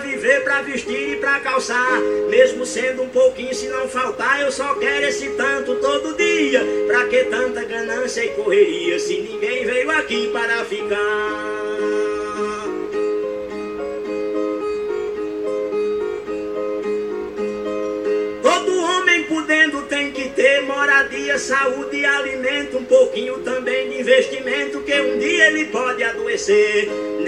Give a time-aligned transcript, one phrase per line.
[0.00, 2.00] Viver, pra vestir e pra calçar.
[2.28, 6.60] Mesmo sendo um pouquinho, se não faltar, eu só quero esse tanto todo dia.
[6.86, 11.60] Pra que tanta ganância e correria, se ninguém veio aqui para ficar?
[18.42, 24.80] Todo homem podendo tem que ter moradia, saúde e alimento, um pouquinho também de investimento,
[24.80, 26.89] que um dia ele pode adoecer.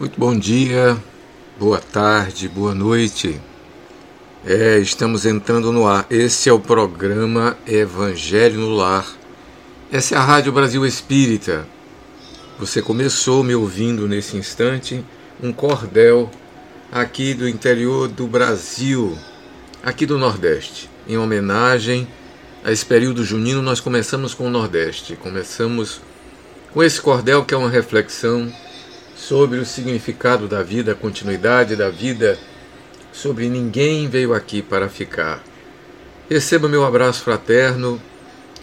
[0.00, 0.96] Muito bom dia,
[1.58, 3.38] boa tarde, boa noite.
[4.46, 6.06] É, estamos entrando no ar.
[6.08, 9.06] Esse é o programa Evangelho no Lar.
[9.92, 11.66] Essa é a Rádio Brasil Espírita.
[12.58, 15.04] Você começou me ouvindo nesse instante
[15.42, 16.30] um cordel
[16.90, 19.18] aqui do interior do Brasil,
[19.82, 22.08] aqui do Nordeste, em homenagem
[22.64, 23.60] a esse período junino.
[23.60, 25.14] Nós começamos com o Nordeste.
[25.14, 26.00] Começamos
[26.72, 28.50] com esse cordel que é uma reflexão
[29.20, 32.38] sobre o significado da vida, a continuidade da vida,
[33.12, 35.44] sobre ninguém veio aqui para ficar.
[36.28, 38.00] Receba meu abraço fraterno.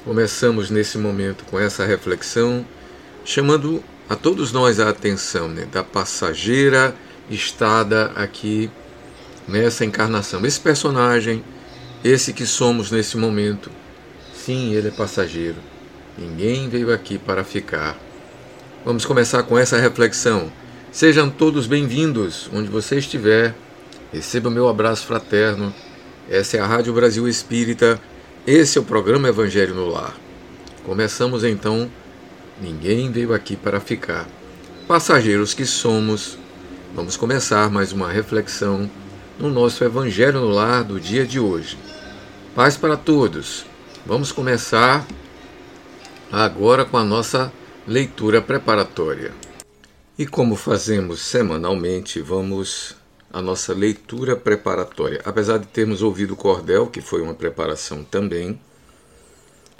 [0.03, 2.65] Começamos nesse momento com essa reflexão,
[3.23, 6.95] chamando a todos nós a atenção né, da passageira
[7.29, 8.71] estada aqui
[9.47, 10.43] nessa encarnação.
[10.43, 11.43] Esse personagem,
[12.03, 13.69] esse que somos nesse momento,
[14.33, 15.57] sim, ele é passageiro.
[16.17, 18.06] Ninguém veio aqui para ficar.
[18.85, 20.51] Vamos começar com essa reflexão.
[20.91, 23.53] Sejam todos bem-vindos, onde você estiver.
[24.13, 25.73] Receba o meu abraço fraterno.
[26.29, 27.99] Essa é a Rádio Brasil Espírita.
[28.45, 30.15] Esse é o programa Evangelho no Lar.
[30.85, 31.89] Começamos então.
[32.61, 34.25] Ninguém veio aqui para ficar.
[34.87, 36.37] Passageiros que somos,
[36.95, 38.89] vamos começar mais uma reflexão
[39.37, 41.77] no nosso Evangelho no Lar do dia de hoje.
[42.55, 43.65] Paz para todos.
[44.05, 45.05] Vamos começar
[46.31, 47.51] agora com a nossa
[47.87, 49.33] leitura preparatória.
[50.19, 52.97] E como fazemos semanalmente, vamos
[53.31, 55.21] à nossa leitura preparatória.
[55.23, 58.59] Apesar de termos ouvido o cordel, que foi uma preparação também,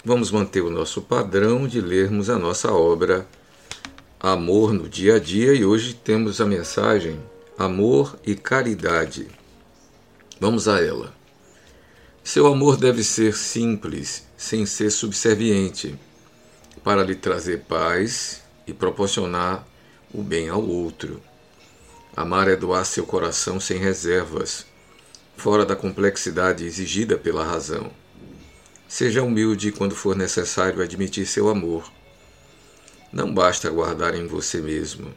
[0.02, 3.26] vamos manter o nosso padrão de lermos a nossa obra
[4.18, 7.20] Amor no Dia a Dia e hoje temos a mensagem
[7.58, 9.28] Amor e Caridade.
[10.40, 11.12] Vamos a ela.
[12.24, 15.98] Seu amor deve ser simples, sem ser subserviente,
[16.78, 19.66] para lhe trazer paz e proporcionar
[20.12, 21.22] o bem ao outro.
[22.16, 24.66] Amar é doar seu coração sem reservas,
[25.36, 27.90] fora da complexidade exigida pela razão.
[28.88, 31.90] Seja humilde quando for necessário admitir seu amor.
[33.12, 35.12] Não basta guardar em você mesmo.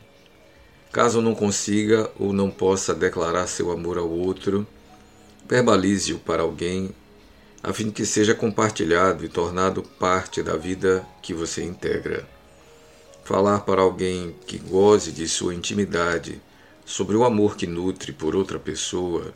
[0.91, 4.67] Caso não consiga ou não possa declarar seu amor ao outro,
[5.47, 6.93] verbalize-o para alguém,
[7.63, 12.27] a fim de que seja compartilhado e tornado parte da vida que você integra.
[13.23, 16.41] Falar para alguém que goze de sua intimidade
[16.85, 19.33] sobre o amor que nutre por outra pessoa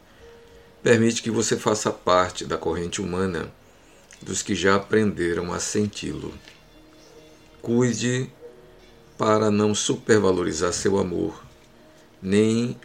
[0.82, 3.52] permite que você faça parte da corrente humana
[4.22, 6.34] dos que já aprenderam a senti-lo.
[7.62, 8.30] Cuide
[9.18, 11.44] para não supervalorizar seu amor,
[12.22, 12.80] nem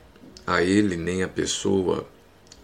[0.46, 2.06] a ele nem a pessoa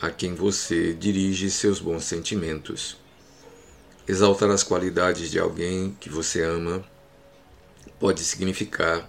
[0.00, 2.96] a quem você dirige seus bons sentimentos.
[4.06, 6.84] Exaltar as qualidades de alguém que você ama
[7.98, 9.08] pode significar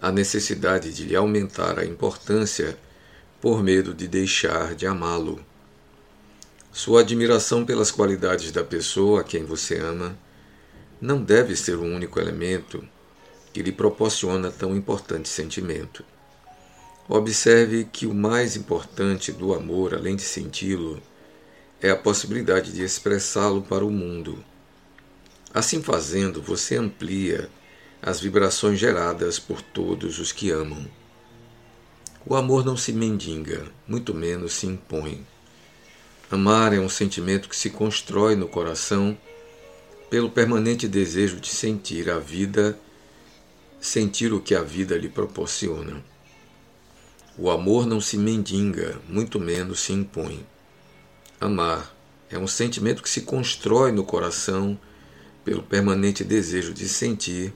[0.00, 2.78] a necessidade de lhe aumentar a importância
[3.40, 5.44] por medo de deixar de amá-lo.
[6.72, 10.16] Sua admiração pelas qualidades da pessoa a quem você ama
[11.00, 12.86] não deve ser o único elemento
[13.52, 16.04] que lhe proporciona tão importante sentimento.
[17.08, 21.02] Observe que o mais importante do amor, além de senti-lo,
[21.80, 24.42] é a possibilidade de expressá-lo para o mundo.
[25.52, 27.50] Assim fazendo, você amplia
[28.00, 30.88] as vibrações geradas por todos os que amam.
[32.24, 35.26] O amor não se mendiga, muito menos se impõe.
[36.30, 39.18] Amar é um sentimento que se constrói no coração
[40.08, 42.78] pelo permanente desejo de sentir a vida,
[43.80, 46.11] sentir o que a vida lhe proporciona.
[47.38, 50.44] O amor não se mendiga, muito menos se impõe.
[51.40, 51.94] Amar
[52.30, 54.78] é um sentimento que se constrói no coração
[55.42, 57.52] pelo permanente desejo de sentir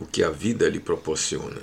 [0.00, 1.62] o que a vida lhe proporciona.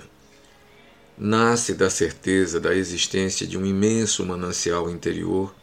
[1.17, 5.53] Nasce da certeza da existência de um imenso manancial interior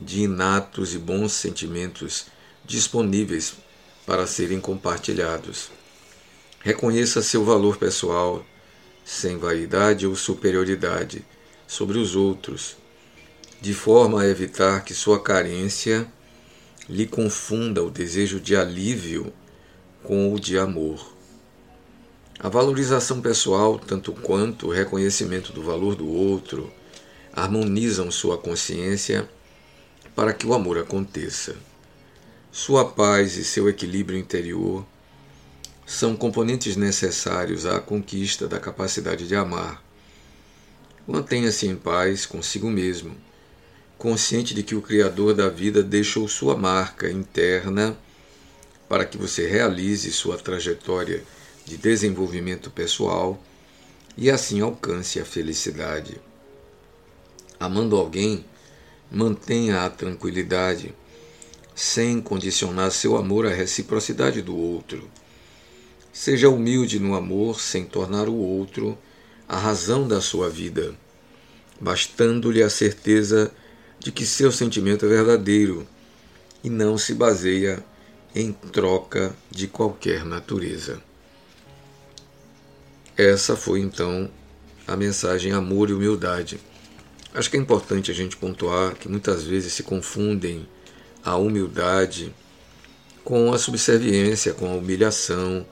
[0.00, 2.26] de inatos e bons sentimentos
[2.64, 3.54] disponíveis
[4.06, 5.70] para serem compartilhados.
[6.60, 8.44] Reconheça seu valor pessoal,
[9.04, 11.24] sem vaidade ou superioridade,
[11.66, 12.76] sobre os outros,
[13.60, 16.06] de forma a evitar que sua carência
[16.88, 19.32] lhe confunda o desejo de alívio
[20.02, 21.12] com o de amor.
[22.38, 26.72] A valorização pessoal, tanto quanto o reconhecimento do valor do outro,
[27.32, 29.28] harmonizam sua consciência
[30.14, 31.56] para que o amor aconteça.
[32.50, 34.84] Sua paz e seu equilíbrio interior
[35.86, 39.82] são componentes necessários à conquista da capacidade de amar.
[41.06, 43.16] Mantenha-se em paz consigo mesmo,
[43.98, 47.96] consciente de que o Criador da vida deixou sua marca interna
[48.88, 51.24] para que você realize sua trajetória
[51.64, 53.42] de desenvolvimento pessoal
[54.16, 56.20] e assim alcance a felicidade.
[57.58, 58.44] Amando alguém,
[59.10, 60.94] mantenha a tranquilidade,
[61.74, 65.08] sem condicionar seu amor à reciprocidade do outro.
[66.12, 68.98] Seja humilde no amor, sem tornar o outro
[69.48, 70.94] a razão da sua vida,
[71.80, 73.50] bastando-lhe a certeza
[73.98, 75.86] de que seu sentimento é verdadeiro
[76.62, 77.84] e não se baseia
[78.34, 81.02] em troca de qualquer natureza.
[83.16, 84.30] Essa foi então
[84.86, 86.60] a mensagem Amor e Humildade
[87.34, 90.68] Acho que é importante a gente pontuar que muitas vezes se confundem
[91.24, 92.34] a humildade
[93.24, 95.64] com a subserviência, com a humilhação,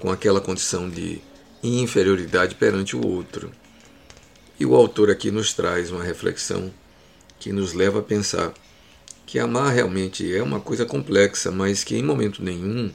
[0.00, 1.20] com aquela condição de
[1.62, 3.52] inferioridade perante o outro.
[4.58, 6.72] E o autor aqui nos traz uma reflexão
[7.38, 8.52] que nos leva a pensar
[9.26, 12.90] que amar realmente é uma coisa complexa, mas que em momento nenhum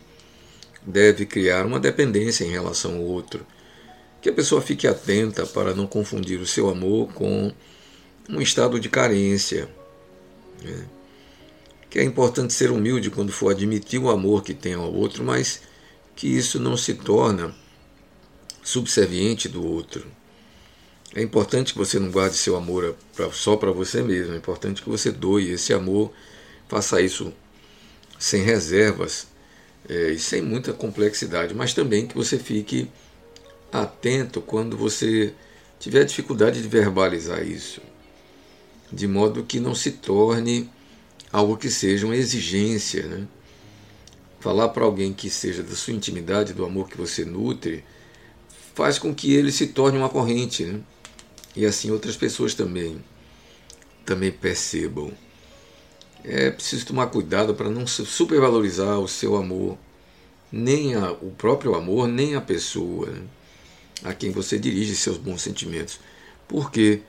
[0.85, 3.45] deve criar uma dependência em relação ao outro.
[4.21, 7.53] Que a pessoa fique atenta para não confundir o seu amor com
[8.29, 9.69] um estado de carência.
[10.63, 10.85] Né?
[11.89, 15.61] Que é importante ser humilde quando for admitir o amor que tem ao outro, mas
[16.15, 17.53] que isso não se torna
[18.63, 20.05] subserviente do outro.
[21.13, 22.95] É importante que você não guarde seu amor
[23.31, 26.11] só para você mesmo, é importante que você doe esse amor,
[26.67, 27.33] faça isso
[28.17, 29.27] sem reservas
[29.87, 32.89] é, e sem muita complexidade, mas também que você fique
[33.71, 35.33] atento quando você
[35.79, 37.81] tiver dificuldade de verbalizar isso
[38.91, 40.69] de modo que não se torne
[41.31, 43.03] algo que seja uma exigência.
[43.05, 43.27] Né?
[44.45, 47.83] Falar para alguém que seja da sua intimidade, do amor que você nutre,
[48.75, 50.81] faz com que ele se torne uma corrente, né?
[51.55, 53.03] E assim outras pessoas também
[54.05, 55.11] também percebam.
[56.23, 59.79] É preciso tomar cuidado para não supervalorizar o seu amor,
[60.51, 63.23] nem a, o próprio amor, nem a pessoa né?
[64.03, 65.99] a quem você dirige seus bons sentimentos.
[66.47, 67.01] Por quê?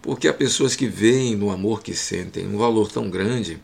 [0.00, 3.60] Porque há pessoas que veem no amor que sentem um valor tão grande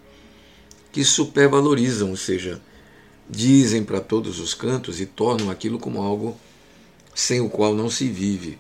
[0.91, 2.61] que supervalorizam, ou seja,
[3.29, 6.37] dizem para todos os cantos e tornam aquilo como algo
[7.15, 8.59] sem o qual não se vive.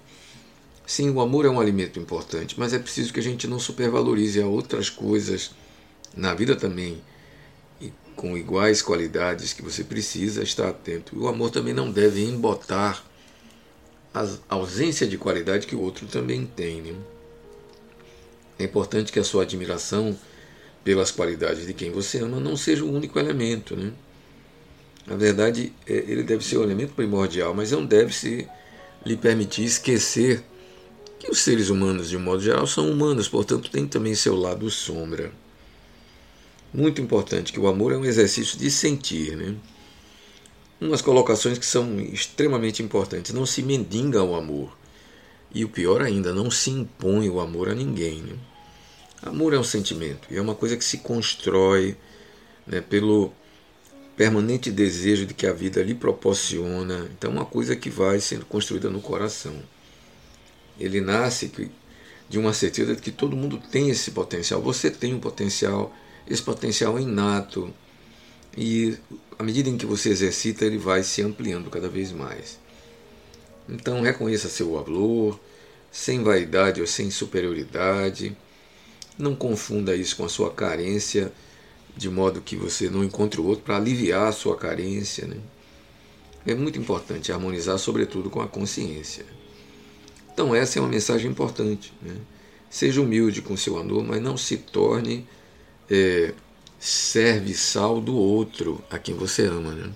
[0.87, 4.40] Sim, o amor é um alimento importante, mas é preciso que a gente não supervalorize
[4.40, 5.52] a outras coisas
[6.14, 7.02] na vida também,
[7.81, 11.19] e com iguais qualidades que você precisa estar atento.
[11.19, 13.02] O amor também não deve embotar
[14.12, 16.83] a ausência de qualidade que o outro também tem.
[16.83, 16.95] Né?
[18.59, 20.16] É importante que a sua admiração
[20.85, 23.75] pelas qualidades de quem você ama não seja o único elemento.
[23.75, 23.92] Né?
[25.06, 28.49] Na verdade, é, ele deve ser o elemento primordial, mas não deve se
[29.04, 30.42] lhe permitir esquecer
[31.18, 34.68] que os seres humanos, de um modo geral, são humanos, portanto, tem também seu lado
[34.71, 35.32] sombra.
[36.73, 39.54] Muito importante que o amor é um exercício de sentir, né?
[40.80, 43.32] Umas colocações que são extremamente importantes.
[43.32, 44.76] Não se mendiga o amor.
[45.54, 48.21] E o pior ainda, não se impõe o amor a ninguém.
[48.23, 48.35] Né?
[49.23, 51.97] Amor é um sentimento e é uma coisa que se constrói
[52.66, 53.32] né, pelo
[54.16, 57.09] permanente desejo de que a vida lhe proporciona.
[57.16, 59.54] Então, uma coisa que vai sendo construída no coração.
[60.78, 61.50] Ele nasce
[62.28, 64.61] de uma certeza de que todo mundo tem esse potencial.
[64.62, 65.95] Você tem um potencial,
[66.28, 67.73] esse potencial é inato.
[68.57, 68.97] E
[69.38, 72.59] à medida em que você exercita, ele vai se ampliando cada vez mais.
[73.69, 75.40] Então, reconheça seu valor,
[75.90, 78.37] sem vaidade ou sem superioridade.
[79.19, 81.33] Não confunda isso com a sua carência
[81.96, 85.26] de modo que você não encontre o outro para aliviar a sua carência.
[85.26, 85.37] Né?
[86.46, 89.25] É muito importante harmonizar, sobretudo, com a consciência.
[90.32, 91.92] Então, essa é uma mensagem importante.
[92.00, 92.16] Né?
[92.70, 95.26] Seja humilde com seu amor, mas não se torne
[95.90, 96.32] é,
[96.78, 99.72] serviçal do outro, a quem você ama.
[99.72, 99.90] Né?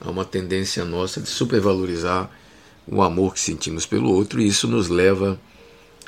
[0.00, 2.30] Há uma tendência nossa de supervalorizar
[2.86, 5.38] o amor que sentimos pelo outro, e isso nos leva,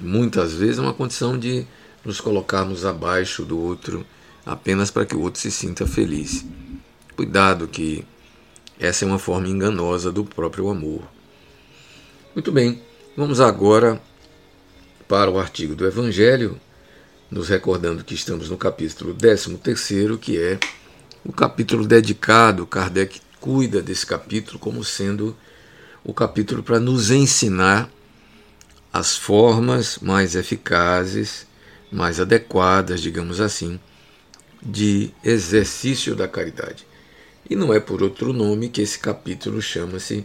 [0.00, 1.66] muitas vezes, a uma condição de
[2.04, 4.04] nos colocarmos abaixo do outro
[4.44, 6.44] apenas para que o outro se sinta feliz.
[7.16, 8.04] Cuidado que
[8.78, 11.02] essa é uma forma enganosa do próprio amor.
[12.35, 12.80] Muito bem,
[13.16, 14.00] vamos agora
[15.06, 16.59] para o artigo do Evangelho,
[17.30, 19.59] nos recordando que estamos no capítulo 13,
[20.20, 20.59] que é
[21.25, 25.37] o capítulo dedicado, Kardec cuida desse capítulo como sendo
[26.02, 27.90] o capítulo para nos ensinar
[28.92, 31.47] as formas mais eficazes,
[31.92, 33.78] mais adequadas, digamos assim,
[34.62, 36.87] de exercício da caridade.
[37.49, 40.25] E não é por outro nome que esse capítulo chama-se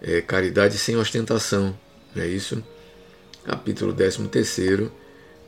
[0.00, 1.78] é, Caridade sem Ostentação,
[2.14, 2.62] não é isso?
[3.44, 4.90] Capítulo 13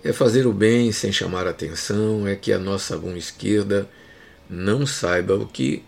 [0.04, 3.88] é fazer o bem sem chamar atenção, é que a nossa mão esquerda
[4.49, 5.82] não saiba o que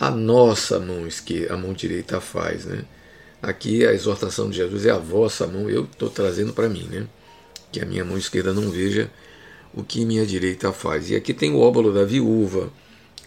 [0.00, 2.84] a nossa mão esquerda, a mão direita faz, né?
[3.40, 7.06] Aqui a exortação de Jesus é a vossa mão, eu estou trazendo para mim, né?
[7.70, 9.10] Que a minha mão esquerda não veja
[9.74, 11.10] o que minha direita faz.
[11.10, 12.70] E aqui tem o óbolo da viúva,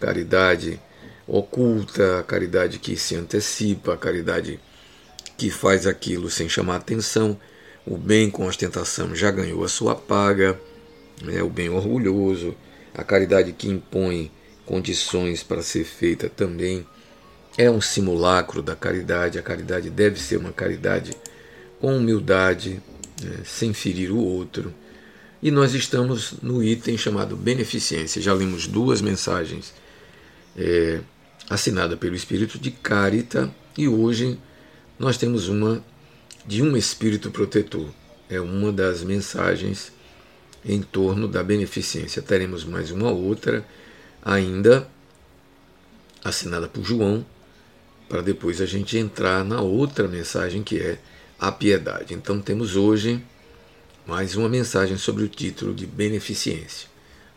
[0.00, 0.80] caridade
[1.26, 4.60] oculta, caridade que se antecipa, caridade
[5.36, 7.38] que faz aquilo sem chamar atenção.
[7.84, 10.58] O bem com ostentação já ganhou a sua paga,
[11.22, 11.42] né?
[11.42, 12.54] o bem orgulhoso,
[12.94, 14.30] a caridade que impõe
[14.64, 16.86] condições para ser feita também
[17.58, 19.38] é um simulacro da caridade.
[19.38, 21.12] A caridade deve ser uma caridade
[21.80, 22.80] com humildade,
[23.22, 23.38] né?
[23.44, 24.72] sem ferir o outro
[25.46, 28.20] e nós estamos no item chamado Beneficência.
[28.20, 29.72] Já lemos duas mensagens
[30.56, 30.98] é,
[31.48, 33.48] assinada pelo Espírito de Carita
[33.78, 34.40] e hoje
[34.98, 35.80] nós temos uma
[36.44, 37.88] de um Espírito Protetor.
[38.28, 39.92] É uma das mensagens
[40.64, 42.20] em torno da beneficência.
[42.20, 43.64] Teremos mais uma outra
[44.24, 44.88] ainda
[46.24, 47.24] assinada por João,
[48.08, 50.98] para depois a gente entrar na outra mensagem que é
[51.38, 52.14] a piedade.
[52.14, 53.22] Então temos hoje
[54.06, 56.88] mais uma mensagem sobre o título de beneficência.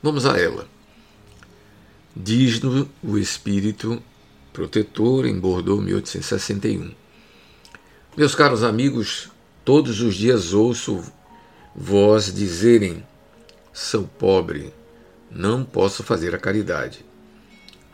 [0.03, 0.67] Vamos a ela.
[2.15, 4.01] Diz-nos o Espírito
[4.53, 6.91] Protetor em Bordeaux, 1861.
[8.15, 9.31] Meus caros amigos,
[9.65, 11.03] todos os dias ouço
[11.75, 13.03] vós dizerem:
[13.73, 14.71] sou pobre,
[15.31, 17.03] não posso fazer a caridade.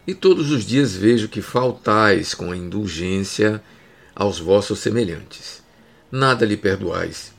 [0.05, 3.63] E todos os dias vejo que faltais com a indulgência
[4.13, 5.63] aos vossos semelhantes.
[6.11, 7.34] Nada lhe perdoais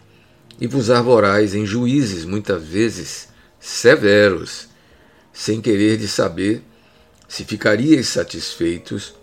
[0.61, 3.29] e vos arvorais em juízes muitas vezes
[3.61, 4.69] severos,
[5.33, 6.63] sem querer de saber
[7.29, 9.15] se ficariais satisfeitos,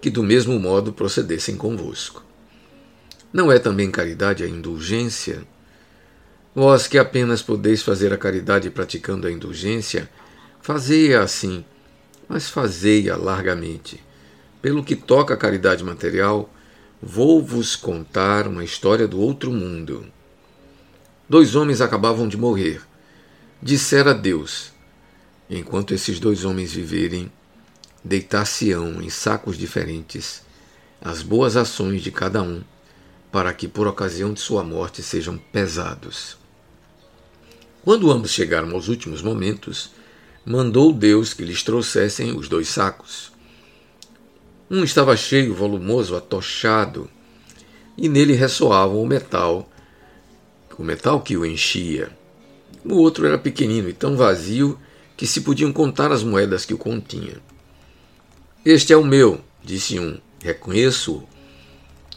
[0.00, 2.24] que do mesmo modo procedessem convosco.
[3.32, 5.46] Não é também caridade a indulgência?
[6.54, 10.08] Vós que apenas podeis fazer a caridade praticando a indulgência,
[10.60, 11.64] fazei-a assim,
[12.28, 14.02] mas fazei-a largamente.
[14.60, 16.52] Pelo que toca à caridade material,
[17.00, 20.06] vou-vos contar uma história do outro mundo.
[21.32, 22.82] Dois homens acabavam de morrer.
[23.62, 24.70] Dissera Deus:
[25.48, 27.32] Enquanto esses dois homens viverem,
[28.04, 30.42] deitar-se-ão em sacos diferentes
[31.00, 32.62] as boas ações de cada um,
[33.32, 36.36] para que por ocasião de sua morte sejam pesados.
[37.82, 39.90] Quando ambos chegaram aos últimos momentos,
[40.44, 43.32] mandou Deus que lhes trouxessem os dois sacos.
[44.70, 47.08] Um estava cheio, volumoso, atochado,
[47.96, 49.71] e nele ressoava o metal,
[50.78, 52.10] o metal que o enchia.
[52.84, 54.78] O outro era pequenino e tão vazio
[55.16, 57.36] que se podiam contar as moedas que o continha.
[58.64, 60.18] Este é o meu, disse um.
[60.40, 61.28] Reconheço-o.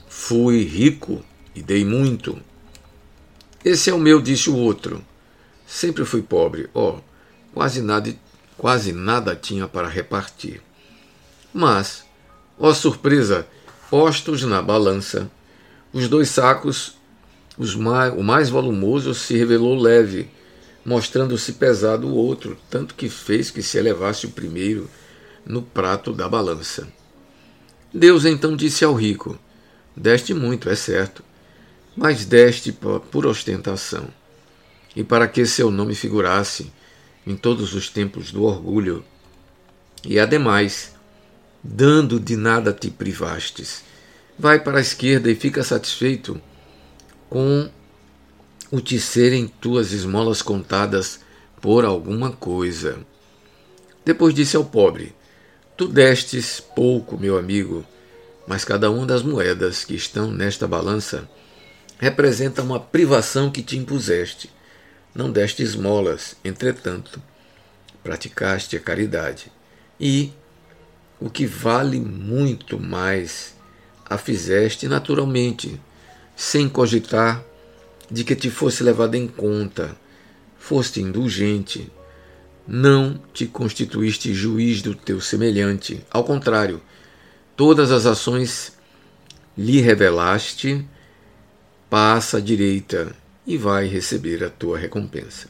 [0.07, 2.39] Fui rico e dei muito.
[3.63, 5.03] Esse é o meu, disse o outro.
[5.67, 7.01] Sempre fui pobre, ó, oh,
[7.53, 8.15] quase nada,
[8.57, 10.61] quase nada tinha para repartir.
[11.53, 12.05] Mas,
[12.59, 13.47] ó surpresa,
[13.89, 15.31] postos na balança,
[15.91, 16.95] os dois sacos, os
[17.77, 20.29] mais, o mais volumoso se revelou leve,
[20.83, 24.89] mostrando-se pesado o outro, tanto que fez que se elevasse o primeiro
[25.45, 26.87] no prato da balança.
[27.93, 29.39] Deus então disse ao rico:
[29.95, 31.23] Deste muito, é certo,
[31.95, 34.07] mas deste por ostentação
[34.95, 36.71] e para que seu nome figurasse
[37.27, 39.03] em todos os templos do orgulho.
[40.03, 40.95] E ademais,
[41.63, 43.83] dando de nada te privastes,
[44.37, 46.39] vai para a esquerda e fica satisfeito
[47.29, 47.69] com
[48.71, 51.19] o te serem tuas esmolas contadas
[51.61, 52.99] por alguma coisa.
[54.03, 55.13] Depois disse ao pobre:
[55.77, 57.85] Tu destes pouco, meu amigo,
[58.47, 61.29] mas cada uma das moedas que estão nesta balança
[61.97, 64.49] representa uma privação que te impuseste
[65.15, 67.21] não deste esmolas, entretanto,
[68.03, 69.49] praticaste a caridade.
[69.97, 70.33] E,
[71.21, 73.55] o que vale muito mais,
[74.05, 75.79] a fizeste naturalmente,
[76.35, 77.43] sem cogitar
[78.09, 79.95] de que te fosse levado em conta,
[80.57, 81.91] foste indulgente,
[82.67, 86.03] não te constituíste juiz do teu semelhante.
[86.09, 86.81] Ao contrário,
[87.55, 88.73] todas as ações
[89.57, 90.85] lhe revelaste,
[91.89, 95.47] passa à direita e vai receber a tua recompensa.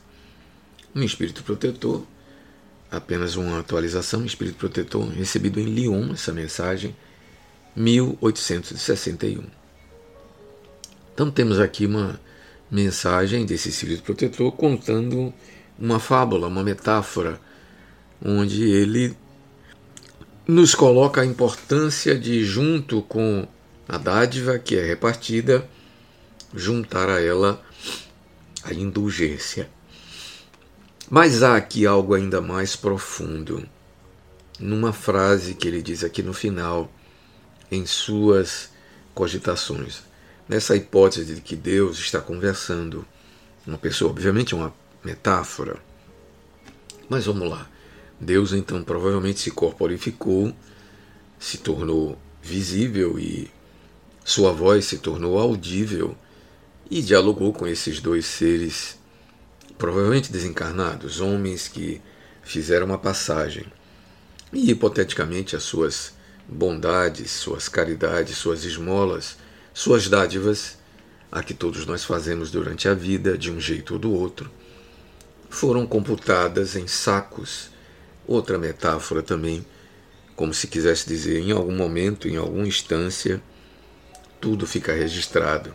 [0.93, 2.06] Um espírito protetor,
[2.91, 6.95] apenas uma atualização, espírito protetor recebido em Lyon, essa mensagem,
[7.76, 9.64] 1861.
[11.15, 12.19] Então temos aqui uma
[12.69, 15.34] mensagem desse espírito protetor contando
[15.80, 17.39] uma fábula, uma metáfora,
[18.21, 19.15] onde ele
[20.45, 23.47] nos coloca a importância de, junto com
[23.88, 25.65] a dádiva que é repartida,
[26.54, 27.63] juntar a ela
[28.65, 29.69] a indulgência.
[31.10, 33.65] Mas há aqui algo ainda mais profundo.
[34.60, 36.91] Numa frase que ele diz aqui no final,
[37.71, 38.69] em suas
[39.13, 40.04] cogitações,
[40.47, 43.05] nessa hipótese de que Deus está conversando,
[43.65, 45.77] uma pessoa, obviamente é uma metáfora,
[47.10, 47.69] mas vamos lá.
[48.19, 50.55] Deus então provavelmente se corporificou,
[51.39, 53.51] se tornou visível e
[54.23, 56.17] sua voz se tornou audível
[56.89, 58.97] e dialogou com esses dois seres,
[59.77, 62.01] provavelmente desencarnados, homens que
[62.43, 63.65] fizeram uma passagem.
[64.53, 66.13] E hipoteticamente as suas
[66.47, 69.38] bondades, suas caridades, suas esmolas,
[69.75, 70.79] suas dádivas,
[71.31, 74.49] a que todos nós fazemos durante a vida, de um jeito ou do outro,
[75.47, 77.69] foram computadas em sacos.
[78.25, 79.63] Outra metáfora também,
[80.35, 83.39] como se quisesse dizer, em algum momento, em alguma instância,
[84.41, 85.71] tudo fica registrado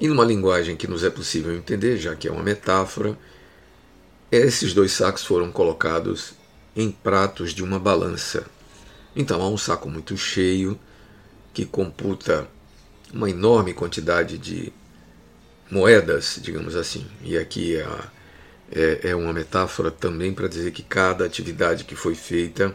[0.00, 3.18] e numa linguagem que nos é possível entender, já que é uma metáfora,
[4.32, 6.32] esses dois sacos foram colocados
[6.74, 8.46] em pratos de uma balança.
[9.14, 10.80] Então há um saco muito cheio
[11.52, 12.48] que computa
[13.12, 14.72] uma enorme quantidade de
[15.70, 17.06] moedas, digamos assim.
[17.22, 17.88] E aqui é,
[18.72, 22.74] é, é uma metáfora também para dizer que cada atividade que foi feita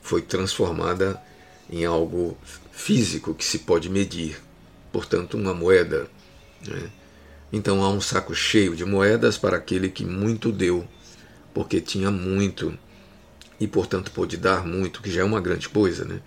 [0.00, 1.20] foi transformada
[1.70, 2.36] em algo
[2.70, 4.40] físico que se pode medir.
[4.92, 6.08] Portanto, uma moeda
[6.66, 6.90] né?
[7.52, 10.86] Então há um saco cheio de moedas para aquele que muito deu,
[11.52, 12.76] porque tinha muito
[13.60, 16.20] e, portanto, pôde dar muito, que já é uma grande coisa, né?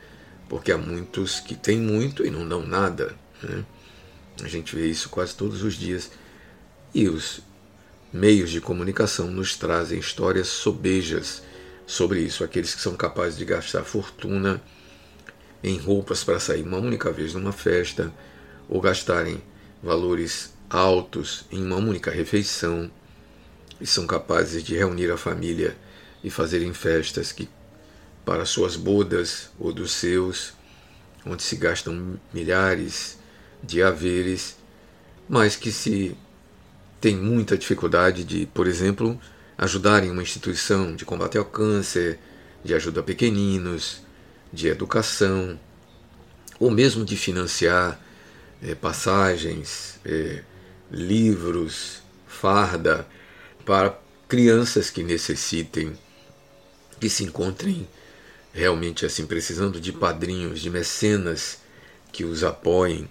[0.47, 3.15] porque há muitos que têm muito e não dão nada.
[3.43, 3.63] Né?
[4.43, 6.11] A gente vê isso quase todos os dias.
[6.93, 7.41] E os
[8.11, 11.41] meios de comunicação nos trazem histórias sobejas
[11.85, 12.43] sobre isso.
[12.43, 14.61] Aqueles que são capazes de gastar fortuna
[15.63, 18.13] em roupas para sair uma única vez numa festa,
[18.69, 19.41] ou gastarem
[19.81, 22.89] valores altos em uma única refeição,
[23.79, 25.75] e são capazes de reunir a família
[26.23, 27.49] e fazerem festas que
[28.23, 30.53] para suas bodas ou dos seus,
[31.25, 33.17] onde se gastam milhares
[33.63, 34.57] de haveres,
[35.27, 36.15] mas que se
[37.01, 39.19] tem muita dificuldade de, por exemplo,
[39.57, 42.19] ajudarem uma instituição de combate ao câncer,
[42.63, 44.01] de ajuda a pequeninos,
[44.51, 45.59] de educação,
[46.59, 47.99] ou mesmo de financiar
[48.61, 50.43] é, passagens, é,
[50.91, 53.07] livros, farda
[53.65, 55.97] para crianças que necessitem,
[56.99, 57.87] que se encontrem
[58.53, 61.59] realmente assim precisando de padrinhos, de mecenas
[62.11, 63.09] que os apoiem,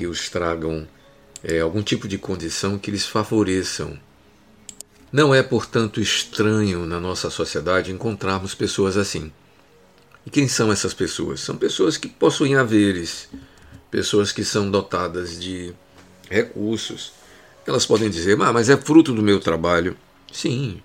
[0.00, 0.88] que os tragam
[1.44, 4.00] é, algum tipo de condição que lhes favoreçam.
[5.12, 9.30] Não é, portanto, estranho na nossa sociedade encontrarmos pessoas assim.
[10.24, 11.40] E quem são essas pessoas?
[11.40, 13.28] São pessoas que possuem haveres,
[13.90, 15.74] pessoas que são dotadas de
[16.30, 17.12] recursos.
[17.66, 19.94] Elas podem dizer, ah, mas é fruto do meu trabalho.
[20.32, 20.80] Sim.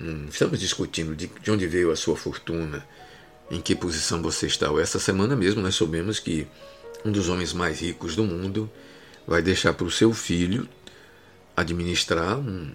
[0.00, 2.84] Hum, estamos discutindo de, de onde veio a sua fortuna,
[3.48, 4.66] em que posição você está.
[4.80, 6.48] Essa semana mesmo nós soubemos que
[7.04, 8.70] um dos homens mais ricos do mundo
[9.26, 10.68] vai deixar para o seu filho
[11.56, 12.70] administrar um,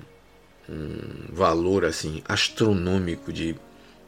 [0.70, 3.56] um valor assim astronômico de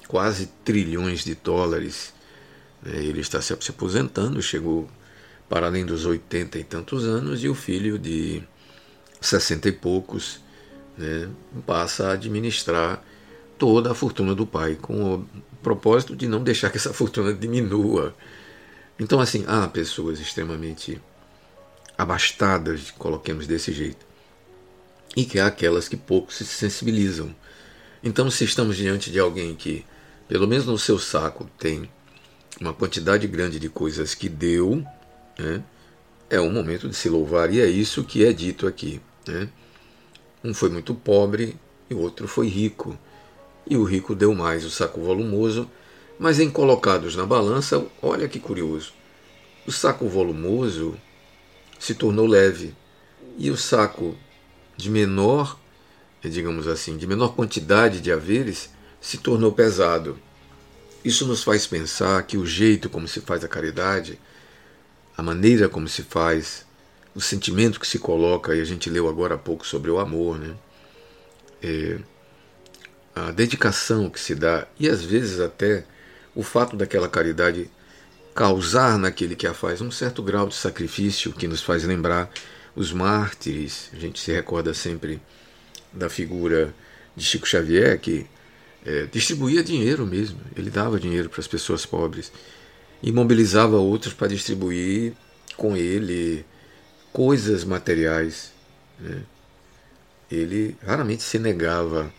[0.08, 2.14] quase trilhões de dólares.
[2.86, 4.90] É, ele está se aposentando, chegou
[5.50, 8.42] para além dos 80 e tantos anos, e o filho de
[9.20, 10.40] 60 e poucos
[10.98, 11.28] né,
[11.66, 13.04] passa a administrar
[13.58, 15.30] toda a fortuna do pai, com o
[15.62, 18.16] propósito de não deixar que essa fortuna diminua.
[19.00, 21.02] Então, assim, há pessoas extremamente
[21.98, 24.06] abastadas, coloquemos desse jeito,
[25.16, 27.34] e que há aquelas que pouco se sensibilizam.
[28.04, 29.86] Então, se estamos diante de alguém que,
[30.28, 31.90] pelo menos no seu saco, tem
[32.60, 34.86] uma quantidade grande de coisas que deu,
[35.38, 35.64] né,
[36.30, 39.02] é um momento de se louvar, e é isso que é dito aqui.
[39.28, 39.50] Né?
[40.44, 41.58] Um foi muito pobre
[41.90, 42.98] e o outro foi rico.
[43.68, 45.70] E o rico deu mais o saco volumoso,
[46.20, 48.92] mas em colocados na balança, olha que curioso.
[49.66, 51.00] O saco volumoso
[51.80, 52.76] se tornou leve.
[53.38, 54.18] E o saco
[54.76, 55.58] de menor,
[56.22, 60.20] digamos assim, de menor quantidade de haveres, se tornou pesado.
[61.06, 64.20] Isso nos faz pensar que o jeito como se faz a caridade,
[65.16, 66.66] a maneira como se faz,
[67.16, 70.38] o sentimento que se coloca, e a gente leu agora há pouco sobre o amor,
[70.38, 70.54] né?
[71.64, 72.00] É,
[73.16, 75.86] a dedicação que se dá, e às vezes até
[76.40, 77.70] o fato daquela caridade
[78.34, 82.32] causar naquele que a faz um certo grau de sacrifício que nos faz lembrar
[82.74, 83.90] os mártires.
[83.92, 85.22] A gente se recorda sempre
[85.92, 86.74] da figura
[87.14, 88.26] de Chico Xavier, que
[88.86, 92.32] é, distribuía dinheiro mesmo, ele dava dinheiro para as pessoas pobres
[93.04, 95.12] e mobilizava outros para distribuir
[95.58, 96.46] com ele
[97.12, 98.54] coisas materiais.
[98.98, 99.24] Né?
[100.32, 102.10] Ele raramente se negava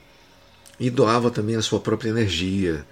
[0.78, 2.84] e doava também a sua própria energia.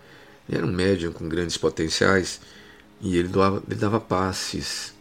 [0.50, 2.40] Era um médium com grandes potenciais
[3.00, 4.94] e ele, doava, ele dava passes.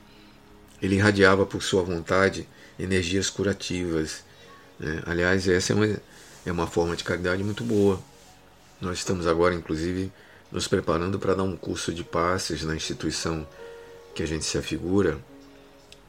[0.82, 4.24] Ele irradiava por sua vontade energias curativas.
[4.80, 5.02] Né?
[5.06, 6.02] Aliás, essa é uma,
[6.46, 8.00] é uma forma de caridade muito boa.
[8.80, 10.12] Nós estamos agora, inclusive,
[10.52, 13.48] nos preparando para dar um curso de passes na instituição
[14.14, 15.18] que a gente se afigura,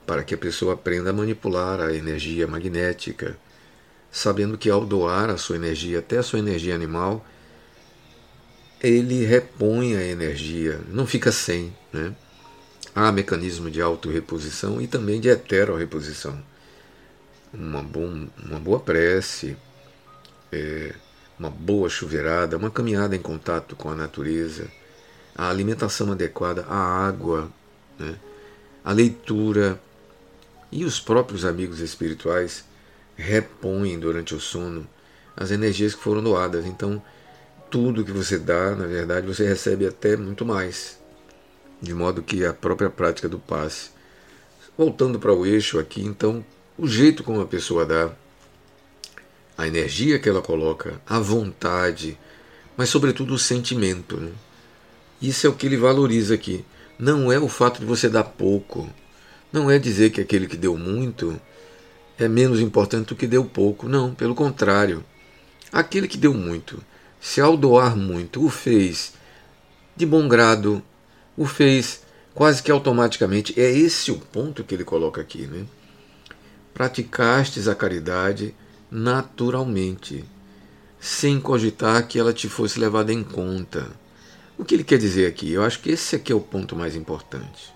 [0.07, 3.37] para que a pessoa aprenda a manipular a energia magnética,
[4.11, 7.25] sabendo que ao doar a sua energia, até a sua energia animal,
[8.83, 11.75] ele repõe a energia, não fica sem.
[11.93, 12.15] Né?
[12.95, 16.39] Há mecanismo de autorreposição e também de heterorreposição.
[17.53, 19.57] Uma, bom, uma boa prece,
[20.53, 20.95] é,
[21.39, 24.69] uma boa chuveirada, uma caminhada em contato com a natureza,
[25.35, 27.51] a alimentação adequada, a água,
[27.99, 28.17] né?
[28.85, 29.81] a leitura
[30.71, 32.65] e os próprios amigos espirituais
[33.17, 34.87] repõem durante o sono
[35.37, 36.67] as energias que foram doadas.
[36.67, 37.03] Então,
[37.71, 40.99] tudo que você dá, na verdade, você recebe até muito mais.
[41.81, 43.91] De modo que a própria prática do passe.
[44.77, 46.45] Voltando para o eixo aqui, então,
[46.77, 48.11] o jeito como a pessoa dá,
[49.57, 52.19] a energia que ela coloca, a vontade,
[52.77, 54.17] mas sobretudo o sentimento.
[54.17, 54.33] Né?
[55.21, 56.65] Isso é o que ele valoriza aqui.
[56.99, 58.89] Não é o fato de você dar pouco.
[59.53, 61.41] Não é dizer que aquele que deu muito
[62.19, 63.89] é menos importante do que deu pouco.
[63.89, 65.05] Não, pelo contrário.
[65.73, 66.81] Aquele que deu muito
[67.21, 69.13] se ao doar muito o fez
[69.97, 70.83] de bom grado,
[71.37, 72.03] o fez
[72.35, 73.59] quase que automaticamente.
[73.61, 75.67] É esse o ponto que ele coloca aqui, né?
[76.73, 78.55] Praticastes a caridade
[78.91, 80.25] naturalmente.
[81.01, 83.87] sem cogitar que ela te fosse levada em conta.
[84.57, 85.53] O que ele quer dizer aqui?
[85.53, 87.73] Eu acho que esse aqui é o ponto mais importante.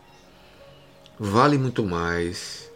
[1.18, 2.68] Vale muito mais,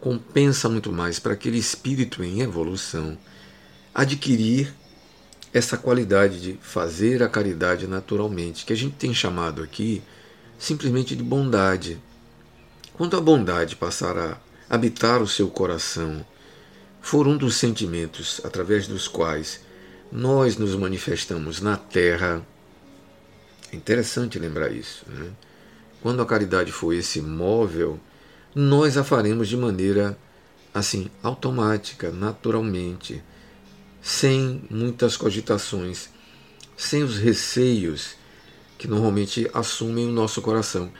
[0.00, 3.18] compensa muito mais para aquele espírito em evolução
[3.94, 4.74] adquirir
[5.54, 10.02] essa qualidade de fazer a caridade naturalmente, que a gente tem chamado aqui
[10.58, 11.96] simplesmente de bondade.
[12.94, 14.36] Quando a bondade passar a
[14.68, 16.26] habitar o seu coração,
[17.00, 19.60] for um dos sentimentos através dos quais
[20.10, 22.44] nós nos manifestamos na terra,
[23.72, 25.04] é interessante lembrar isso.
[25.06, 25.30] Né?
[26.02, 28.00] Quando a caridade for esse móvel,
[28.52, 30.18] nós a faremos de maneira
[30.72, 33.22] assim automática, naturalmente
[34.04, 36.10] sem muitas cogitações,
[36.76, 38.16] sem os receios
[38.76, 40.92] que normalmente assumem o nosso coração.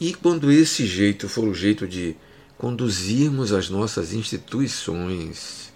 [0.00, 2.16] E quando esse jeito for o jeito de
[2.56, 5.72] conduzirmos as nossas instituições,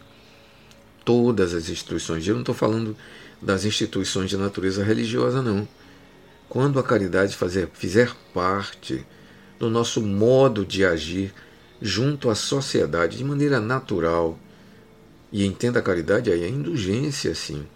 [1.05, 2.97] todas as instituições, eu não estou falando
[3.43, 5.67] das instituições de natureza religiosa, não.
[6.49, 9.05] Quando a caridade fazer, fizer parte
[9.59, 11.35] do nosso modo de agir
[11.83, 14.39] junto à sociedade de maneira natural,
[15.33, 17.67] e entenda a caridade aí, a indulgência, sim.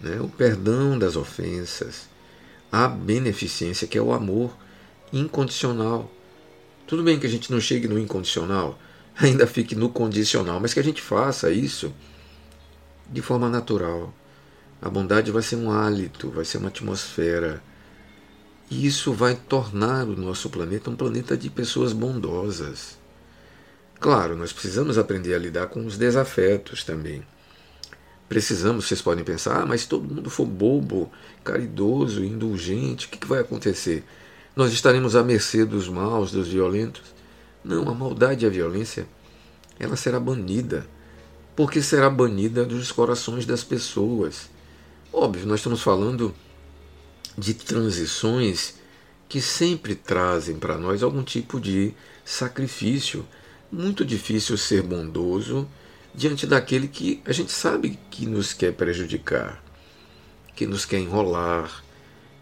[0.00, 0.20] Né?
[0.20, 2.08] O perdão das ofensas,
[2.70, 4.54] a beneficência, que é o amor
[5.12, 6.10] incondicional.
[6.86, 8.78] Tudo bem que a gente não chegue no incondicional,
[9.16, 11.92] ainda fique no condicional, mas que a gente faça isso
[13.10, 14.12] de forma natural.
[14.80, 17.62] A bondade vai ser um hálito, vai ser uma atmosfera.
[18.70, 22.95] E isso vai tornar o nosso planeta um planeta de pessoas bondosas.
[23.98, 27.22] Claro, nós precisamos aprender a lidar com os desafetos também.
[28.28, 31.10] Precisamos, vocês podem pensar, ah, mas se todo mundo for bobo,
[31.44, 34.04] caridoso, indulgente, o que, que vai acontecer?
[34.54, 37.14] Nós estaremos à mercê dos maus, dos violentos?
[37.64, 39.06] Não, a maldade e a violência,
[39.78, 40.86] ela será banida.
[41.54, 44.50] Porque será banida dos corações das pessoas.
[45.12, 46.34] Óbvio, nós estamos falando
[47.38, 48.74] de transições
[49.28, 53.26] que sempre trazem para nós algum tipo de sacrifício
[53.70, 55.68] muito difícil ser bondoso
[56.14, 59.62] diante daquele que a gente sabe que nos quer prejudicar,
[60.54, 61.84] que nos quer enrolar,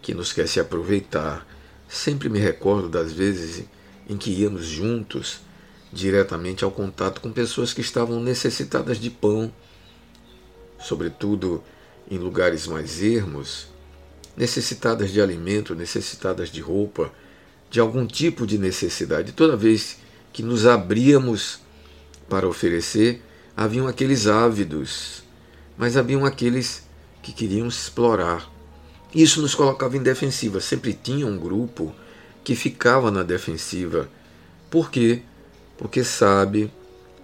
[0.00, 1.46] que nos quer se aproveitar.
[1.88, 3.64] Sempre me recordo das vezes
[4.08, 5.40] em que íamos juntos
[5.92, 9.52] diretamente ao contato com pessoas que estavam necessitadas de pão,
[10.78, 11.62] sobretudo
[12.10, 13.68] em lugares mais ermos,
[14.36, 17.12] necessitadas de alimento, necessitadas de roupa,
[17.70, 19.32] de algum tipo de necessidade.
[19.32, 19.98] Toda vez
[20.34, 21.60] que nos abríamos
[22.28, 23.22] para oferecer,
[23.56, 25.22] haviam aqueles ávidos,
[25.78, 26.82] mas haviam aqueles
[27.22, 28.50] que queriam explorar.
[29.14, 30.60] Isso nos colocava em defensiva.
[30.60, 31.94] Sempre tinha um grupo
[32.42, 34.10] que ficava na defensiva.
[34.68, 35.22] Por quê?
[35.78, 36.68] Porque sabe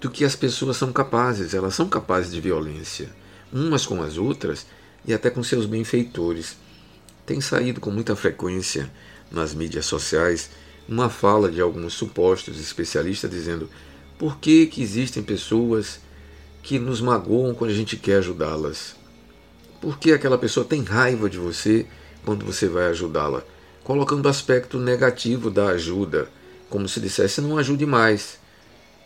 [0.01, 1.53] do que as pessoas são capazes.
[1.53, 3.11] Elas são capazes de violência,
[3.53, 4.67] umas com as outras
[5.05, 6.57] e até com seus benfeitores.
[7.27, 8.89] Tem saído com muita frequência
[9.33, 10.49] nas mídias sociais
[10.91, 13.71] uma fala de alguns supostos especialistas dizendo
[14.19, 16.01] por que, que existem pessoas
[16.63, 18.97] que nos magoam quando a gente quer ajudá-las?
[19.81, 21.87] Por que aquela pessoa tem raiva de você
[22.25, 23.43] quando você vai ajudá-la?
[23.85, 26.29] Colocando o aspecto negativo da ajuda,
[26.69, 28.39] como se dissesse não ajude mais.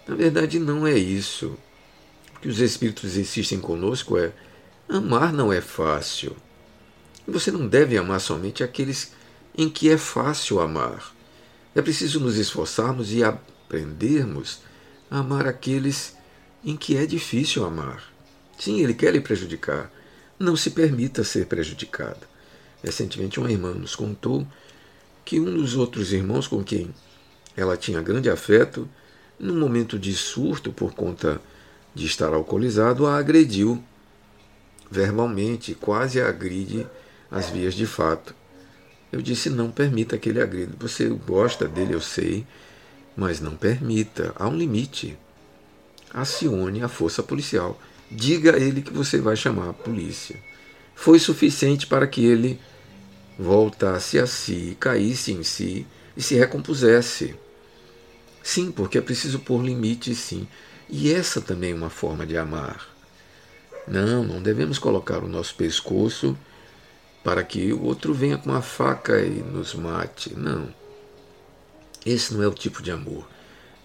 [0.08, 1.56] Na verdade, não é isso.
[2.34, 4.32] O que os Espíritos insistem conosco é:
[4.88, 6.34] amar não é fácil.
[7.28, 9.12] Você não deve amar somente aqueles
[9.56, 11.13] em que é fácil amar.
[11.74, 14.60] É preciso nos esforçarmos e aprendermos
[15.10, 16.16] a amar aqueles
[16.64, 18.02] em que é difícil amar.
[18.58, 19.90] Sim, ele quer lhe prejudicar.
[20.38, 22.26] Não se permita ser prejudicado.
[22.82, 24.46] Recentemente, uma irmã nos contou
[25.24, 26.94] que um dos outros irmãos com quem
[27.56, 28.88] ela tinha grande afeto,
[29.38, 31.40] num momento de surto por conta
[31.94, 33.82] de estar alcoolizado, a agrediu
[34.90, 36.86] verbalmente, quase a agride
[37.30, 38.34] às vias de fato.
[39.14, 40.72] Eu disse: não permita que ele agrida.
[40.80, 42.44] Você gosta dele, eu sei,
[43.16, 44.32] mas não permita.
[44.34, 45.16] Há um limite.
[46.12, 47.80] Acione a força policial.
[48.10, 50.36] Diga a ele que você vai chamar a polícia.
[50.96, 52.58] Foi suficiente para que ele
[53.38, 57.36] voltasse a si, caísse em si e se recompusesse.
[58.42, 60.48] Sim, porque é preciso pôr limites, sim.
[60.90, 62.88] E essa também é uma forma de amar.
[63.86, 66.36] Não, não devemos colocar o nosso pescoço
[67.24, 70.34] para que o outro venha com a faca e nos mate.
[70.38, 70.68] Não.
[72.04, 73.26] Esse não é o tipo de amor.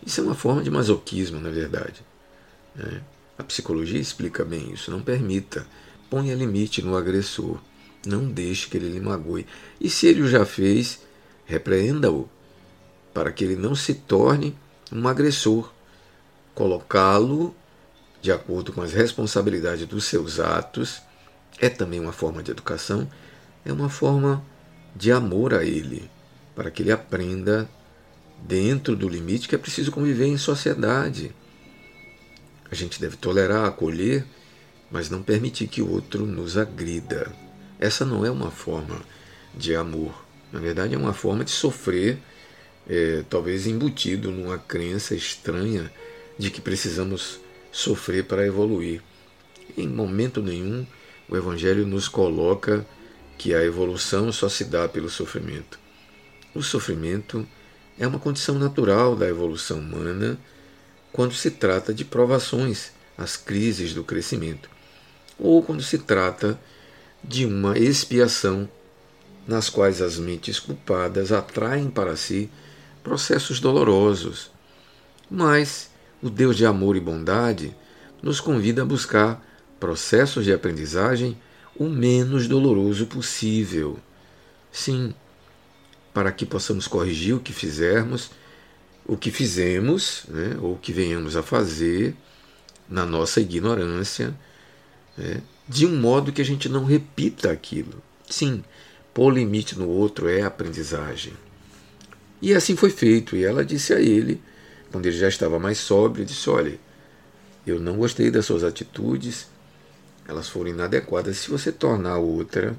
[0.06, 2.06] Isso é uma forma de masoquismo, na verdade.
[2.76, 3.02] Né?
[3.38, 4.92] A psicologia explica bem isso.
[4.92, 5.66] Não permita.
[6.10, 7.58] Ponha limite no agressor.
[8.06, 9.48] Não deixe que ele lhe magoe.
[9.80, 11.00] E se ele o já fez,
[11.46, 12.30] repreenda-o,
[13.14, 14.56] para que ele não se torne
[14.92, 15.72] um agressor.
[16.54, 17.56] Colocá-lo
[18.22, 21.02] de acordo com as responsabilidades dos seus atos
[21.58, 23.10] é também uma forma de educação,
[23.66, 24.44] é uma forma
[24.96, 26.10] de amor a ele,
[26.56, 27.70] para que ele aprenda
[28.42, 31.34] dentro do limite que é preciso conviver em sociedade.
[32.72, 34.26] A gente deve tolerar, acolher,
[34.92, 37.32] mas não permitir que o outro nos agrida.
[37.80, 39.02] Essa não é uma forma
[39.56, 40.26] de amor.
[40.52, 42.18] Na verdade, é uma forma de sofrer,
[42.88, 45.92] é, talvez embutido numa crença estranha
[46.38, 47.40] de que precisamos
[47.72, 49.02] sofrer para evoluir.
[49.78, 50.86] Em momento nenhum,
[51.28, 52.86] o Evangelho nos coloca
[53.40, 55.80] que a evolução só se dá pelo sofrimento.
[56.54, 57.48] O sofrimento
[57.98, 60.38] é uma condição natural da evolução humana
[61.14, 64.70] quando se trata de provações, as crises do crescimento,
[65.40, 66.60] ou quando se trata
[67.24, 68.70] de uma expiação
[69.48, 72.50] nas quais as mentes culpadas atraem para si
[73.02, 74.52] processos dolorosos.
[75.32, 75.90] Mas
[76.22, 77.74] o Deus de amor e bondade
[78.22, 79.42] nos convida a buscar
[79.80, 81.38] processos de aprendizagem
[81.80, 83.98] o menos doloroso possível.
[84.72, 85.16] Sim,
[86.14, 88.32] para que possamos corrigir o que fizermos,
[89.06, 92.16] o que fizemos, né, ou o que venhamos a fazer
[92.88, 94.36] na nossa ignorância,
[95.18, 98.04] né, de um modo que a gente não repita aquilo.
[98.30, 98.64] Sim,
[99.14, 101.34] pôr limite no outro é aprendizagem.
[102.42, 104.42] E assim foi feito, e ela disse a ele,
[104.92, 106.80] quando ele já estava mais sóbrio, disse: Olha,
[107.66, 109.48] eu não gostei das suas atitudes,
[110.30, 111.38] elas foram inadequadas.
[111.38, 112.78] Se você tornar outra,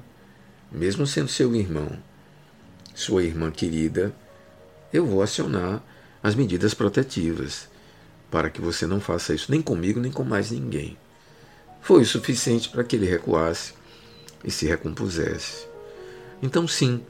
[0.71, 1.91] mesmo sendo seu irmão,
[2.95, 4.15] sua irmã querida,
[4.93, 5.83] eu vou acionar
[6.23, 7.67] as medidas protetivas
[8.31, 10.97] para que você não faça isso nem comigo nem com mais ninguém.
[11.81, 13.73] Foi o suficiente para que ele recuasse
[14.45, 15.67] e se recompusesse.
[16.41, 17.03] Então, sim,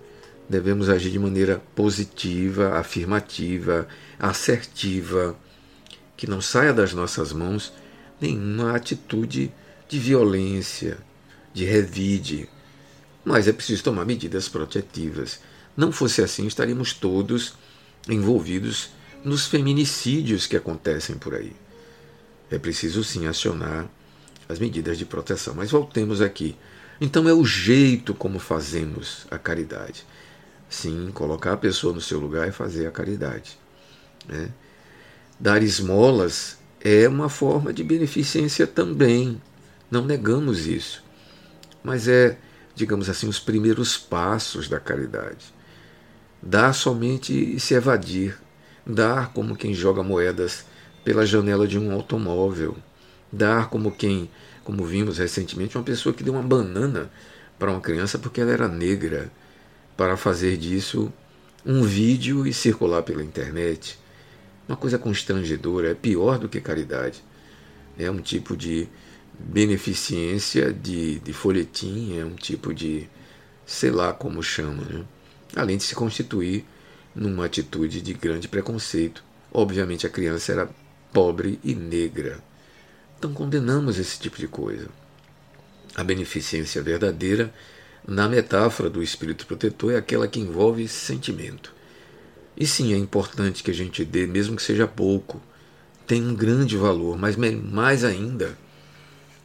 [0.49, 5.35] devemos agir de maneira positiva, afirmativa, assertiva,
[6.17, 7.71] que não saia das nossas mãos
[8.19, 9.53] nenhuma atitude
[9.91, 10.97] de violência,
[11.53, 12.49] de revide,
[13.23, 15.39] mas é preciso tomar medidas protetivas
[15.75, 17.53] não fosse assim, estaríamos todos
[18.07, 18.89] envolvidos
[19.23, 21.53] nos feminicídios que acontecem por aí.
[22.49, 23.89] É preciso sim acionar
[24.49, 25.53] as medidas de proteção.
[25.55, 26.57] Mas voltemos aqui.
[26.99, 30.05] Então é o jeito como fazemos a caridade.
[30.69, 33.57] Sim, colocar a pessoa no seu lugar e fazer a caridade.
[34.27, 34.49] Né?
[35.39, 39.41] Dar esmolas é uma forma de beneficência também.
[39.91, 41.03] Não negamos isso.
[41.83, 42.37] Mas é,
[42.73, 45.53] digamos assim, os primeiros passos da caridade.
[46.41, 48.37] Dar somente e se evadir.
[48.87, 50.65] Dar como quem joga moedas
[51.03, 52.77] pela janela de um automóvel.
[53.29, 54.29] Dar como quem,
[54.63, 57.11] como vimos recentemente, uma pessoa que deu uma banana
[57.59, 59.31] para uma criança porque ela era negra,
[59.95, 61.13] para fazer disso
[61.65, 63.99] um vídeo e circular pela internet.
[64.67, 67.23] Uma coisa constrangedora, é pior do que caridade.
[67.99, 68.87] É um tipo de
[69.45, 73.09] beneficência de, de folhetim, é um tipo de,
[73.65, 75.05] sei lá como chama, né?
[75.55, 76.65] além de se constituir
[77.15, 79.23] numa atitude de grande preconceito.
[79.51, 80.69] Obviamente a criança era
[81.11, 82.39] pobre e negra.
[83.17, 84.87] Então condenamos esse tipo de coisa.
[85.95, 87.53] A beneficência verdadeira,
[88.07, 91.73] na metáfora do espírito protetor, é aquela que envolve sentimento.
[92.55, 95.41] E sim, é importante que a gente dê, mesmo que seja pouco,
[96.07, 98.57] tem um grande valor, mas mais ainda,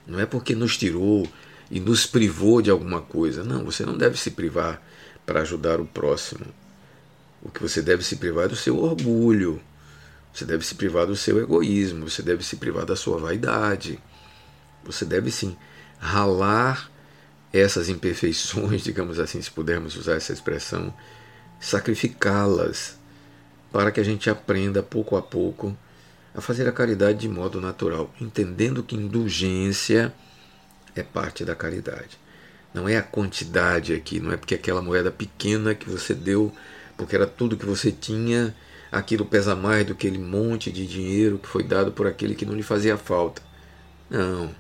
[0.07, 1.29] não é porque nos tirou
[1.71, 3.43] e nos privou de alguma coisa.
[3.43, 4.81] Não, você não deve se privar
[5.25, 6.47] para ajudar o próximo.
[7.43, 9.61] O que você deve se privar é do seu orgulho,
[10.33, 13.99] você deve se privar do seu egoísmo, você deve se privar da sua vaidade.
[14.85, 15.57] Você deve sim
[15.99, 16.91] ralar
[17.53, 20.95] essas imperfeições, digamos assim, se pudermos usar essa expressão,
[21.59, 22.99] sacrificá-las
[23.73, 25.77] para que a gente aprenda pouco a pouco
[26.37, 30.13] a fazer a caridade de modo natural, entendendo que indulgência
[30.95, 32.19] é parte da caridade.
[32.75, 36.53] Não é a quantidade aqui, não é porque aquela moeda pequena que você deu,
[36.95, 38.55] porque era tudo que você tinha,
[38.93, 42.45] aquilo pesa mais do que aquele monte de dinheiro que foi dado por aquele que
[42.45, 43.41] não lhe fazia falta.
[44.11, 44.55] Não.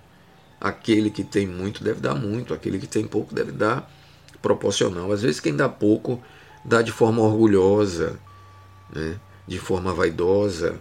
[0.58, 3.90] Aquele que tem muito deve dar muito, aquele que tem pouco deve dar
[4.40, 5.12] proporcional.
[5.12, 6.22] Às vezes quem dá pouco
[6.64, 8.18] dá de forma orgulhosa,
[8.94, 9.20] né?
[9.46, 10.80] de forma vaidosa,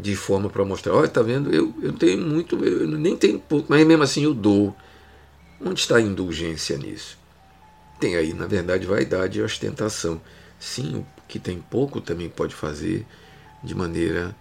[0.00, 3.66] de forma para mostrar, olha, tá vendo, eu, eu tenho muito, eu nem tenho pouco,
[3.68, 4.74] mas mesmo assim eu dou.
[5.60, 7.18] Onde está a indulgência nisso?
[8.00, 10.20] Tem aí, na verdade, vaidade e ostentação.
[10.58, 13.06] Sim, o que tem pouco também pode fazer
[13.62, 14.34] de maneira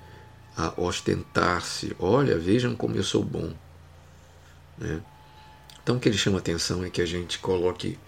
[0.56, 1.96] a ostentar-se.
[2.00, 3.52] Olha, vejam como eu sou bom.
[4.78, 5.02] Né?
[5.84, 8.00] Então, o que ele chama atenção é que a gente coloque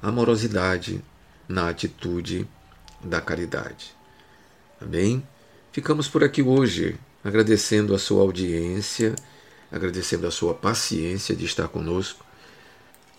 [0.00, 1.02] amorosidade
[1.48, 2.46] na atitude
[3.02, 3.94] da caridade.
[4.78, 5.26] Tá bem?
[5.72, 9.14] Ficamos por aqui hoje, agradecendo a sua audiência,
[9.70, 12.22] agradecendo a sua paciência de estar conosco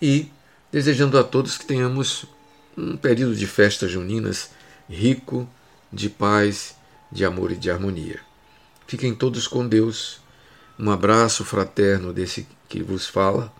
[0.00, 0.30] e
[0.70, 2.26] desejando a todos que tenhamos
[2.78, 4.50] um período de festas juninas
[4.88, 5.48] rico
[5.92, 6.76] de paz,
[7.10, 8.20] de amor e de harmonia.
[8.86, 10.20] Fiquem todos com Deus.
[10.78, 13.52] Um abraço fraterno desse que vos fala.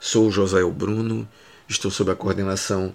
[0.00, 1.28] Sou José Bruno,
[1.68, 2.92] estou sob a coordenação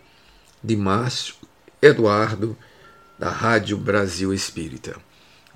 [0.61, 1.36] de Márcio
[1.82, 2.57] Eduardo,
[3.17, 4.99] da Rádio Brasil Espírita.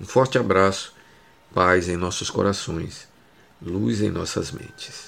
[0.00, 0.94] Um forte abraço,
[1.52, 3.08] paz em nossos corações,
[3.60, 5.07] luz em nossas mentes.